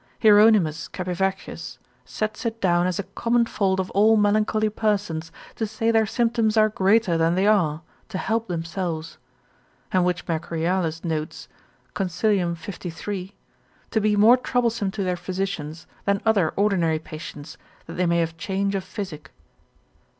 [0.17, 0.35] Hier.
[0.41, 6.07] Capivaccius sets it down as a common fault of all melancholy persons to say their
[6.07, 9.19] symptoms are greater than they are, to help themselves.
[9.91, 11.47] And which Mercurialis notes,
[11.93, 12.57] consil.
[12.57, 13.35] 53.
[13.91, 18.37] to be more troublesome to their physicians, than other ordinary patients, that they may have
[18.37, 19.29] change of physic.